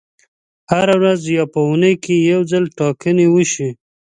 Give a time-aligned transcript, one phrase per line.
[0.71, 3.69] هره ورځ یا په اونۍ کې یو ځل ټاکنې وشي.